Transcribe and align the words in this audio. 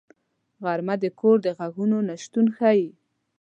غرمه 0.63 0.95
د 1.03 1.05
کور 1.19 1.37
د 1.43 1.47
غږونو 1.57 1.97
نه 2.07 2.15
شتون 2.23 2.47
ښيي 2.57 2.87